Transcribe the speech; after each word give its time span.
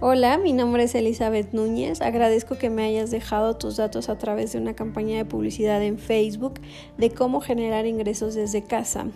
Hola, 0.00 0.38
mi 0.38 0.52
nombre 0.52 0.84
es 0.84 0.94
Elizabeth 0.94 1.52
Núñez. 1.52 2.02
Agradezco 2.02 2.56
que 2.56 2.70
me 2.70 2.84
hayas 2.84 3.10
dejado 3.10 3.56
tus 3.56 3.78
datos 3.78 4.08
a 4.08 4.16
través 4.16 4.52
de 4.52 4.60
una 4.60 4.74
campaña 4.74 5.16
de 5.16 5.24
publicidad 5.24 5.82
en 5.82 5.98
Facebook 5.98 6.60
de 6.96 7.10
cómo 7.10 7.40
generar 7.40 7.84
ingresos 7.84 8.36
desde 8.36 8.62
casa. 8.62 9.06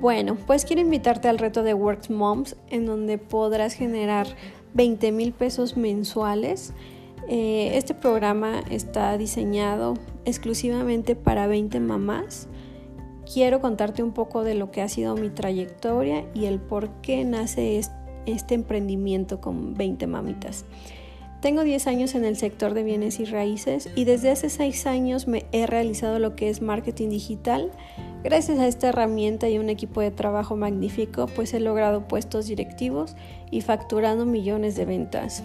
Bueno, 0.00 0.38
pues 0.46 0.64
quiero 0.64 0.80
invitarte 0.80 1.28
al 1.28 1.36
reto 1.36 1.62
de 1.62 1.74
Works 1.74 2.08
Moms, 2.08 2.56
en 2.70 2.86
donde 2.86 3.18
podrás 3.18 3.74
generar 3.74 4.26
20 4.72 5.12
mil 5.12 5.34
pesos 5.34 5.76
mensuales. 5.76 6.72
Eh, 7.28 7.72
este 7.74 7.92
programa 7.92 8.62
está 8.70 9.18
diseñado 9.18 9.98
exclusivamente 10.24 11.14
para 11.14 11.46
20 11.46 11.78
mamás. 11.78 12.48
Quiero 13.30 13.60
contarte 13.60 14.02
un 14.02 14.12
poco 14.12 14.44
de 14.44 14.54
lo 14.54 14.70
que 14.70 14.80
ha 14.80 14.88
sido 14.88 15.14
mi 15.14 15.28
trayectoria 15.28 16.24
y 16.32 16.46
el 16.46 16.58
por 16.58 16.88
qué 17.02 17.26
nace 17.26 17.76
este 17.78 17.99
este 18.26 18.54
emprendimiento 18.54 19.40
con 19.40 19.74
20 19.74 20.06
mamitas. 20.06 20.64
Tengo 21.40 21.64
10 21.64 21.86
años 21.86 22.14
en 22.14 22.26
el 22.26 22.36
sector 22.36 22.74
de 22.74 22.82
bienes 22.82 23.18
y 23.18 23.24
raíces 23.24 23.88
y 23.94 24.04
desde 24.04 24.30
hace 24.30 24.50
6 24.50 24.86
años 24.86 25.26
me 25.26 25.46
he 25.52 25.66
realizado 25.66 26.18
lo 26.18 26.36
que 26.36 26.50
es 26.50 26.60
marketing 26.60 27.08
digital. 27.08 27.70
Gracias 28.22 28.58
a 28.58 28.68
esta 28.68 28.90
herramienta 28.90 29.48
y 29.48 29.58
un 29.58 29.70
equipo 29.70 30.02
de 30.02 30.10
trabajo 30.10 30.54
magnífico, 30.54 31.26
pues 31.34 31.54
he 31.54 31.60
logrado 31.60 32.06
puestos 32.06 32.46
directivos 32.46 33.16
y 33.50 33.62
facturando 33.62 34.26
millones 34.26 34.76
de 34.76 34.84
ventas. 34.84 35.42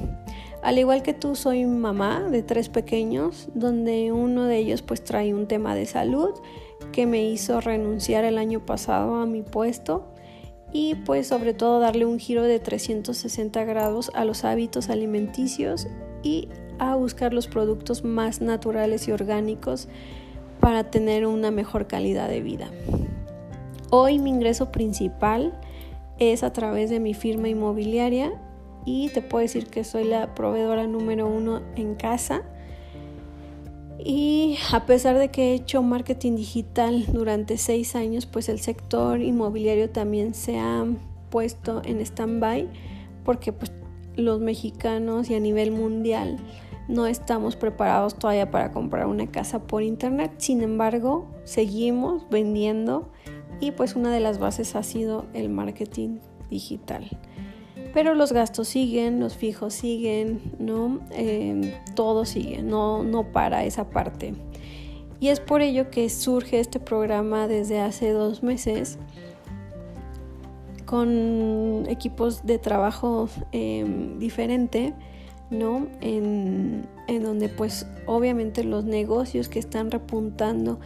Al 0.62 0.78
igual 0.78 1.02
que 1.02 1.14
tú, 1.14 1.36
soy 1.36 1.64
mamá 1.66 2.24
de 2.30 2.44
tres 2.44 2.68
pequeños, 2.68 3.48
donde 3.54 4.12
uno 4.12 4.44
de 4.44 4.58
ellos 4.58 4.82
pues 4.82 5.02
trae 5.02 5.34
un 5.34 5.48
tema 5.48 5.76
de 5.76 5.86
salud 5.86 6.32
que 6.92 7.06
me 7.06 7.24
hizo 7.24 7.62
renunciar 7.62 8.26
el 8.26 8.38
año 8.38 8.66
pasado 8.66 9.16
a 9.16 9.26
mi 9.26 9.44
puesto 9.44 10.08
y 10.76 10.96
pues 10.96 11.28
sobre 11.28 11.54
todo 11.54 11.80
darle 11.80 12.06
un 12.06 12.20
giro 12.20 12.44
de 12.44 12.60
360 12.60 13.64
grados 13.64 14.12
a 14.14 14.26
los 14.26 14.44
hábitos 14.44 14.90
alimenticios 14.90 15.88
y 16.22 16.50
a 16.80 16.96
buscar 16.96 17.34
los 17.34 17.48
productos 17.48 18.04
más 18.04 18.42
naturales 18.42 19.08
y 19.08 19.14
orgánicos 19.14 19.88
para 20.60 20.92
tener 20.92 21.28
una 21.28 21.50
mejor 21.50 21.88
calidad 21.88 22.28
de 22.28 22.42
vida. 22.42 22.68
Hoy 23.90 24.20
mi 24.20 24.32
ingreso 24.32 24.74
principal 24.74 25.58
es 26.20 26.44
a 26.44 26.52
través 26.52 26.90
de 26.90 27.00
mi 27.00 27.14
firma 27.14 27.48
inmobiliaria 27.48 28.34
y 28.84 29.08
te 29.12 29.22
puedo 29.22 29.44
decir 29.44 29.68
que 29.68 29.86
soy 29.86 30.04
la 30.04 30.36
proveedora 30.36 30.88
número 30.88 31.26
uno 31.26 31.62
en 31.78 31.96
casa 31.96 32.44
y 34.00 34.58
a 34.72 34.86
pesar 34.86 35.18
de 35.18 35.30
que 35.30 35.52
he 35.52 35.54
hecho 35.54 35.82
marketing 35.82 36.36
digital 36.36 37.06
durante 37.12 37.58
seis 37.58 37.96
años, 37.96 38.26
pues 38.26 38.50
el 38.50 38.60
sector 38.60 39.22
inmobiliario 39.22 39.90
también 39.90 40.34
se 40.34 40.60
ha 40.60 40.86
puesto 41.30 41.82
en 41.86 42.02
stand-by 42.02 42.70
porque 43.24 43.54
pues, 43.54 43.72
los 44.16 44.40
mexicanos 44.40 45.30
y 45.30 45.36
a 45.36 45.40
nivel 45.40 45.72
mundial 45.72 46.38
no 46.88 47.08
estamos 47.08 47.56
preparados 47.56 48.16
todavía 48.16 48.52
para 48.52 48.72
comprar 48.72 49.08
una 49.08 49.28
casa 49.28 49.64
por 49.66 49.82
internet. 49.82 50.34
Sin 50.38 50.62
embargo, 50.62 51.28
seguimos 51.44 52.30
vendiendo 52.30 53.12
y 53.60 53.72
pues 53.72 53.96
una 53.96 54.12
de 54.12 54.20
las 54.20 54.38
bases 54.38 54.76
ha 54.76 54.84
sido 54.84 55.26
el 55.34 55.50
marketing 55.50 56.20
digital 56.50 57.10
pero 57.96 58.14
los 58.14 58.34
gastos 58.34 58.68
siguen, 58.68 59.22
los 59.22 59.38
fijos 59.38 59.74
siguen, 59.74 60.42
¿no? 60.60 61.00
Em, 61.12 61.72
todo 61.96 62.26
sigue, 62.26 62.62
no, 62.62 63.06
no 63.06 63.32
para 63.32 63.64
esa 63.64 63.90
parte. 63.90 64.34
Y 65.22 65.30
es 65.30 65.40
por 65.40 65.62
ello 65.62 65.90
que 65.90 66.10
surge 66.10 66.60
este 66.60 66.82
programa 66.82 67.48
desde 67.48 67.80
hace 67.80 68.12
dos 68.12 68.44
meses 68.44 69.00
con 70.86 71.86
equipos 71.88 72.46
de 72.46 72.60
trabajo 72.60 73.30
eh, 73.54 73.86
diferente, 74.20 74.94
¿no? 75.50 75.88
En, 76.02 76.86
en 77.08 77.24
donde 77.24 77.48
pues 77.48 77.88
obviamente 78.08 78.66
los 78.66 78.84
negocios 78.84 79.48
que 79.48 79.60
están 79.60 79.90
repuntando 79.90 80.82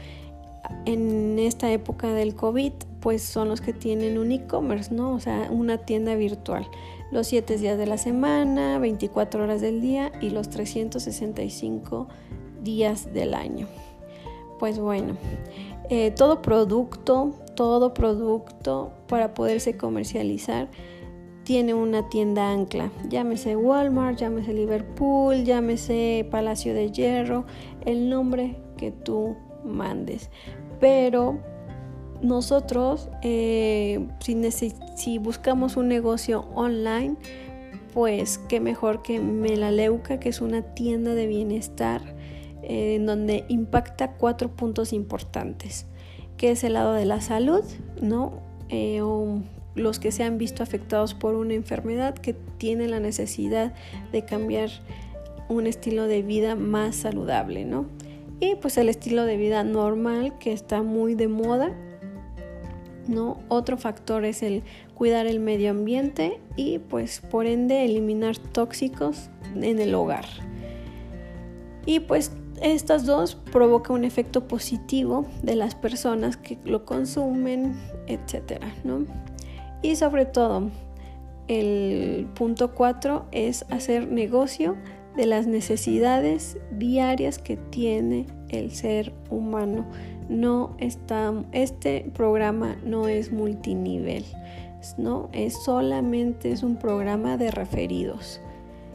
en 0.86 1.40
esta 1.40 1.72
época 1.72 2.14
del 2.14 2.36
COVID 2.36 2.74
pues 3.00 3.22
son 3.22 3.48
los 3.48 3.62
que 3.62 3.74
tienen 3.74 4.18
un 4.18 4.32
e-commerce, 4.32 4.94
¿no? 4.94 5.14
O 5.14 5.20
sea, 5.20 5.48
una 5.52 5.78
tienda 5.78 6.16
virtual 6.16 6.68
los 7.12 7.28
7 7.28 7.58
días 7.58 7.78
de 7.78 7.88
la 7.88 7.98
semana, 7.98 8.78
24 8.80 9.44
horas 9.44 9.62
del 9.62 9.82
día 9.82 10.12
y 10.22 10.30
los 10.30 10.50
365 10.50 12.08
días 12.64 13.14
del 13.14 13.34
año. 13.34 13.68
Pues 14.60 14.80
bueno, 14.80 15.16
eh, 15.90 16.12
todo 16.12 16.42
producto, 16.42 17.34
todo 17.56 17.94
producto 17.94 18.92
para 19.08 19.34
poderse 19.34 19.78
comercializar 19.78 20.70
tiene 21.44 21.74
una 21.74 22.10
tienda 22.10 22.52
ancla. 22.52 22.92
Llámese 23.10 23.56
Walmart, 23.56 24.20
llámese 24.20 24.54
Liverpool, 24.54 25.44
llámese 25.46 26.28
Palacio 26.30 26.74
de 26.76 26.92
Hierro, 26.92 27.46
el 27.86 28.10
nombre 28.10 28.58
que 28.78 28.92
tú 28.92 29.36
mandes. 29.64 30.30
Pero 30.80 31.40
nosotros, 32.22 33.10
eh, 33.22 34.08
si, 34.96 35.18
buscamos 35.18 35.78
un 35.78 35.88
negocio 35.88 36.48
online, 36.54 37.16
pues 37.94 38.38
qué 38.50 38.60
mejor 38.60 39.02
que 39.02 39.20
Melaleuca, 39.20 40.20
que 40.20 40.30
es 40.30 40.42
una 40.42 40.62
tienda 40.62 41.16
de 41.16 41.28
bienestar 41.28 42.02
eh, 42.62 42.96
en 42.96 43.06
donde 43.06 43.46
impacta 43.48 44.14
cuatro 44.14 44.50
puntos 44.50 44.94
importantes, 44.94 45.86
que 46.38 46.52
es 46.52 46.64
el 46.64 46.74
lado 46.74 46.94
de 46.94 47.06
la 47.06 47.22
salud, 47.22 47.64
¿no? 48.02 48.42
Eh, 48.70 49.02
o 49.02 49.42
los 49.76 50.00
que 50.00 50.12
se 50.12 50.24
han 50.24 50.38
visto 50.38 50.62
afectados 50.62 51.14
por 51.14 51.36
una 51.36 51.54
enfermedad 51.54 52.16
que 52.16 52.34
tienen 52.34 52.92
la 52.92 53.00
necesidad 53.00 53.74
de 54.12 54.26
cambiar 54.26 54.70
un 55.48 55.66
estilo 55.68 56.06
de 56.06 56.22
vida 56.22 56.56
más 56.56 56.98
saludable, 56.98 57.66
¿no? 57.66 57.86
Y 58.40 58.56
pues 58.56 58.78
el 58.78 58.90
estilo 58.90 59.26
de 59.26 59.38
vida 59.38 59.64
normal 59.64 60.38
que 60.40 60.54
está 60.54 60.82
muy 60.82 61.16
de 61.16 61.28
moda 61.28 61.76
¿no? 63.10 63.40
Otro 63.48 63.78
factor 63.78 64.24
es 64.24 64.44
el 64.44 64.64
cuidar 64.94 65.26
el 65.26 65.40
medio 65.40 65.72
ambiente 65.72 66.40
y 66.56 66.80
pues 66.80 67.22
por 67.30 67.48
ende 67.48 67.84
eliminar 67.84 68.38
tóxicos 68.38 69.30
en 69.56 69.80
el 69.80 69.96
hogar. 69.96 70.26
Y 71.86 72.02
pues 72.02 72.32
estas 72.62 73.06
dos 73.06 73.36
provocan 73.36 73.98
un 73.98 74.04
efecto 74.04 74.48
positivo 74.48 75.26
de 75.42 75.56
las 75.56 75.76
personas 75.76 76.38
que 76.38 76.58
lo 76.66 76.86
consumen, 76.86 77.76
etcétera, 78.08 78.74
¿no? 78.84 79.06
Y 79.82 79.96
sobre 79.96 80.26
todo, 80.26 80.70
el 81.48 82.28
punto 82.36 82.76
4 82.76 83.26
es 83.32 83.66
hacer 83.70 84.12
negocio 84.12 84.76
de 85.20 85.26
las 85.26 85.48
necesidades 85.48 86.58
diarias 86.72 87.40
que 87.40 87.58
tiene 87.58 88.26
el 88.48 88.72
ser 88.72 89.12
humano 89.30 89.86
no 90.30 90.78
está, 90.78 91.34
este 91.52 92.10
programa 92.16 92.78
no 92.86 93.10
es 93.10 93.30
multinivel, 93.30 94.24
no, 94.98 95.28
es 95.34 95.62
solamente 95.62 96.54
es 96.54 96.64
un 96.64 96.78
programa 96.78 97.36
de 97.36 97.52
referidos. 97.52 98.40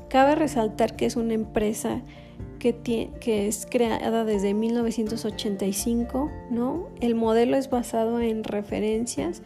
Cabe 0.09 0.35
resaltar 0.35 0.97
que 0.97 1.05
es 1.05 1.17
una 1.17 1.35
empresa 1.35 2.01
que, 2.59 3.11
que 3.21 3.47
es 3.47 3.67
creada 3.71 4.25
desde 4.25 4.55
1985, 4.55 6.31
¿no? 6.51 6.87
El 7.03 7.17
modelo 7.17 7.59
es 7.59 7.69
basado 7.69 8.19
en 8.21 8.45
referencias, 8.45 9.43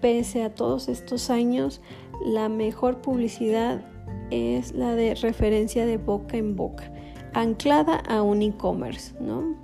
pese 0.00 0.44
a 0.44 0.54
todos 0.54 0.88
estos 0.88 1.28
años, 1.28 1.80
la 2.24 2.48
mejor 2.48 3.00
publicidad 3.00 3.82
es 4.30 4.72
la 4.72 4.94
de 4.94 5.14
referencia 5.14 5.86
de 5.86 5.96
boca 5.96 6.36
en 6.36 6.56
boca, 6.56 6.90
anclada 7.32 7.96
a 7.96 8.22
un 8.22 8.42
e-commerce, 8.42 9.14
¿no? 9.20 9.56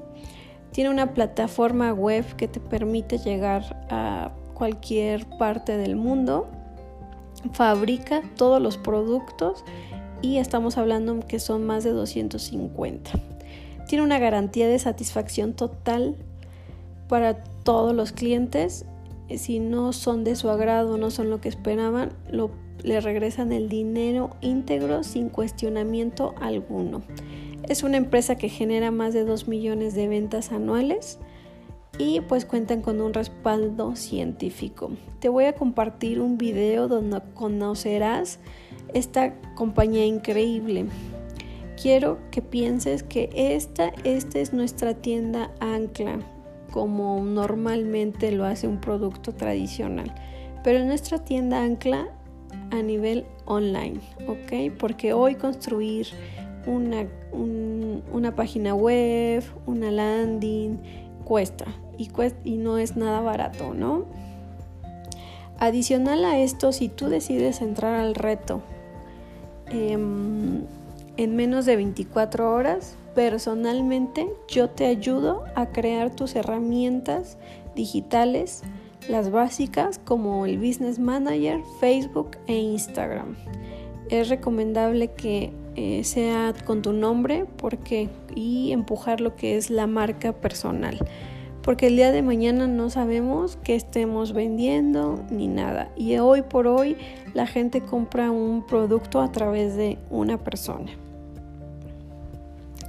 Tiene 0.72 0.91
una 0.91 1.15
plataforma 1.15 1.93
web 1.93 2.25
que 2.37 2.49
te 2.49 2.60
permite 2.60 3.19
llegar 3.19 3.87
a 3.91 4.32
cualquier 4.55 5.26
parte 5.38 5.76
del 5.76 5.97
mundo. 5.97 6.49
Fabrica 7.52 8.23
todos 8.37 8.61
los 8.61 8.76
productos 8.76 9.64
y 10.23 10.38
estamos 10.38 10.79
hablando 10.79 11.20
que 11.20 11.38
son 11.38 11.64
más 11.64 11.85
de 11.85 11.91
250. 11.93 13.11
Tiene 13.87 14.05
una 14.05 14.19
garantía 14.19 14.69
de 14.69 14.79
satisfacción 14.79 15.55
total 15.55 16.17
para 17.08 17.43
todos 17.62 17.94
los 17.94 18.12
clientes. 18.12 18.85
Si 19.34 19.58
no 19.58 19.93
son 19.93 20.25
de 20.25 20.37
su 20.37 20.49
agrado, 20.50 20.99
no 20.99 21.11
son 21.11 21.31
lo 21.31 21.40
que 21.40 21.49
esperaban, 21.49 22.12
le 22.82 23.00
regresan 23.00 23.52
el 23.52 23.69
dinero 23.69 24.31
íntegro 24.40 25.02
sin 25.02 25.28
cuestionamiento 25.28 26.34
alguno. 26.40 27.02
Es 27.69 27.82
una 27.82 27.96
empresa 27.96 28.37
que 28.37 28.49
genera 28.49 28.90
más 28.90 29.12
de 29.12 29.25
2 29.25 29.49
millones 29.49 29.94
de 29.94 30.06
ventas 30.06 30.52
anuales 30.52 31.19
y 31.99 32.20
pues 32.20 32.44
cuentan 32.44 32.82
con 32.82 33.00
un 33.00 33.12
respaldo 33.14 33.96
científico. 33.96 34.90
Te 35.19 35.29
voy 35.29 35.44
a 35.44 35.55
compartir 35.55 36.20
un 36.20 36.38
video 36.38 36.88
donde 36.88 37.20
conocerás 37.34 38.38
esta 38.94 39.34
compañía 39.55 40.06
increíble. 40.06 40.87
Quiero 41.81 42.19
que 42.31 42.43
pienses 42.43 43.02
que 43.02 43.31
esta, 43.34 43.93
esta 44.05 44.38
es 44.38 44.52
nuestra 44.52 44.94
tienda 44.94 45.50
ancla, 45.61 46.20
como 46.71 47.23
normalmente 47.25 48.33
lo 48.33 48.45
hace 48.45 48.69
un 48.69 48.81
producto 48.81 49.33
tradicional. 49.33 50.13
Pero 50.63 50.85
nuestra 50.85 51.19
tienda 51.19 51.63
ancla 51.63 52.09
a 52.71 52.83
nivel 52.83 53.25
online, 53.45 54.01
¿ok? 54.27 54.73
Porque 54.79 55.13
hoy 55.13 55.37
construir 55.37 56.09
una, 56.67 57.07
una 58.13 58.35
página 58.35 58.75
web, 58.75 59.45
una 59.67 59.91
landing, 59.91 60.79
cuesta 61.25 61.67
y, 61.99 62.11
y 62.45 62.57
no 62.57 62.79
es 62.79 62.97
nada 62.97 63.21
barato, 63.21 63.75
¿no? 63.75 64.05
Adicional 65.59 66.25
a 66.25 66.39
esto, 66.39 66.73
si 66.73 66.89
tú 66.89 67.09
decides 67.09 67.63
entrar 67.63 67.95
al 67.95 68.15
reto 68.15 68.61
em, 69.71 70.65
en 71.17 71.35
menos 71.35 71.65
de 71.65 71.77
24 71.77 72.53
horas, 72.53 72.97
personalmente 73.15 74.29
yo 74.49 74.69
te 74.69 74.87
ayudo 74.87 75.45
a 75.55 75.71
crear 75.71 76.15
tus 76.15 76.37
herramientas 76.37 77.39
digitales, 77.75 78.63
las 79.09 79.31
básicas 79.31 79.99
como 79.99 80.45
el 80.45 80.59
Business 80.59 80.99
Manager, 80.99 81.61
Facebook 81.81 82.33
e 82.47 82.57
Instagram. 82.57 83.37
Es 84.11 84.29
recomendable 84.29 85.09
que 85.13 85.53
eh, 85.75 86.05
sea 86.05 86.53
con 86.65 86.83
tu 86.83 86.93
nombre 86.93 87.47
porque 87.57 88.09
y 88.35 88.73
empujar 88.73 89.21
lo 89.21 89.37
que 89.37 89.57
es 89.57 89.71
la 89.71 89.87
marca 89.87 90.33
personal. 90.33 90.99
Porque 91.63 91.89
el 91.89 91.97
día 91.97 92.13
de 92.13 92.23
mañana 92.23 92.69
no 92.69 92.91
sabemos 92.91 93.59
qué 93.65 93.75
estemos 93.75 94.33
vendiendo 94.33 95.25
ni 95.31 95.49
nada. 95.49 95.91
Y 95.97 96.17
hoy 96.19 96.43
por 96.43 96.69
hoy 96.69 96.97
la 97.35 97.47
gente 97.47 97.81
compra 97.81 98.31
un 98.31 98.65
producto 98.65 99.21
a 99.21 99.33
través 99.33 99.75
de 99.75 99.99
una 100.11 100.39
persona 100.39 100.93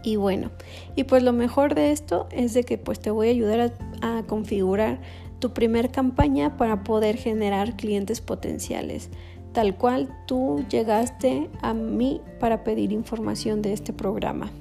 y 0.07 0.15
bueno 0.15 0.51
y 0.95 1.04
pues 1.04 1.21
lo 1.21 1.33
mejor 1.33 1.75
de 1.75 1.92
esto 1.92 2.30
es 2.31 2.54
de 2.54 2.63
que 2.63 2.77
pues 2.77 3.01
te 3.01 3.12
voy 3.12 3.27
a 3.27 3.31
ayudar 3.31 3.74
a, 4.01 4.24
configurar 4.24 5.01
tu 5.39 5.51
primer 5.54 5.92
campaña 5.92 6.56
para 6.56 6.86
poder 6.86 7.18
generar 7.18 7.75
clientes 7.75 8.21
potenciales 8.21 9.09
tal 9.51 9.75
cual 9.75 10.07
tú 10.25 10.63
llegaste 10.69 11.50
a 11.62 11.74
mí 11.74 12.21
para 12.39 12.63
pedir 12.63 12.92
información 12.92 13.62
de 13.62 13.74
este 13.74 13.92
programa. 13.92 14.51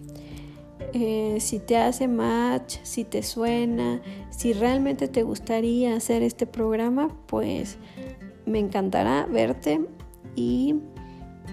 Eh, 0.94 1.36
si 1.40 1.58
te 1.58 1.76
hace 1.76 2.08
match, 2.08 2.78
si 2.82 3.04
te 3.04 3.22
suena, 3.22 4.00
si 4.30 4.54
realmente 4.54 5.06
te 5.08 5.22
gustaría 5.22 5.96
hacer 5.96 6.22
este 6.22 6.46
programa, 6.46 7.08
pues 7.26 7.76
me 8.46 8.58
encantará 8.58 9.26
verte 9.26 9.82
y 10.34 10.76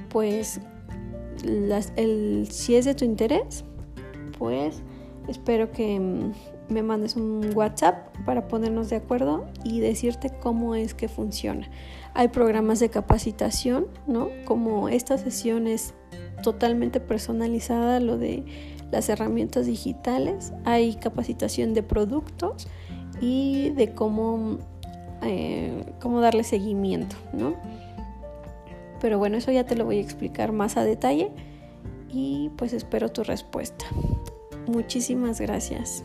pues 0.10 0.62
si 2.50 2.76
es 2.76 2.86
de 2.86 2.96
tu 2.96 3.04
interés, 3.04 3.66
espero 5.28 5.72
que 5.72 6.00
me 6.70 6.84
mandes 6.84 7.16
un 7.16 7.52
WhatsApp 7.56 8.16
para 8.26 8.48
ponernos 8.48 8.90
de 8.90 8.98
acuerdo 8.98 9.46
y 9.64 9.80
decirte 9.80 10.30
cómo 10.42 10.76
es 10.76 10.94
que 10.94 11.08
funciona. 11.08 11.68
Hay 12.14 12.30
programas 12.30 12.80
de 12.80 12.90
capacitación, 12.90 13.88
¿no? 14.08 14.30
Como 14.46 14.90
esta 14.90 15.18
sesión 15.18 15.68
es 15.68 15.94
totalmente 16.42 17.00
personalizada, 17.00 18.00
lo 18.00 18.18
de 18.18 18.44
las 18.92 19.10
herramientas 19.10 19.66
digitales, 19.66 20.54
hay 20.66 20.96
capacitación 20.96 21.74
de 21.74 21.84
productos 21.84 22.68
y 23.22 23.72
de 23.72 23.94
cómo, 23.94 24.58
eh, 25.24 25.86
cómo 26.00 26.22
darle 26.22 26.44
seguimiento, 26.44 27.16
¿no? 27.34 27.56
Pero 29.02 29.18
bueno, 29.18 29.38
eso 29.38 29.52
ya 29.52 29.66
te 29.66 29.76
lo 29.76 29.86
voy 29.86 29.98
a 29.98 30.02
explicar 30.02 30.52
más 30.52 30.78
a 30.78 30.84
detalle 30.84 31.32
y 32.10 32.52
pues 32.56 32.74
espero 32.74 33.10
tu 33.10 33.24
respuesta. 33.24 33.86
Muchísimas 34.68 35.40
gracias. 35.40 36.04